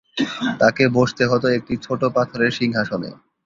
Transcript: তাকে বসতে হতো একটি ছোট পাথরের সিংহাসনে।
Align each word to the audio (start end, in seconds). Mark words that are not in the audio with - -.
তাকে 0.61 0.83
বসতে 0.97 1.23
হতো 1.25 1.47
একটি 1.57 1.73
ছোট 1.85 2.01
পাথরের 2.15 2.51
সিংহাসনে। 2.59 3.09